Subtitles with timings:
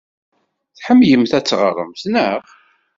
[0.77, 2.41] Tḥemmlemt ad teɣremt, naɣ?